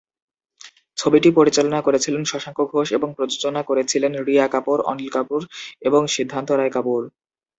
[0.97, 5.41] ছবিটি পরিচালনা করেছিলেন শশাঙ্ক ঘোষ এবং প্রযোজনা করেছিলেন রিয়া কাপুর, অনিল কাপুর
[5.87, 7.01] এবং সিদ্ধার্থ রায় কাপুর।